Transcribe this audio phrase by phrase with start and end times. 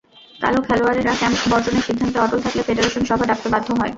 [0.39, 3.89] কালও খেলোয়াড়েরা ক্যাম্প বর্জনের সিদ্ধান্তে অটল থাকলে ফেডারেশন সভা ডাকতে বাধ্য হয়।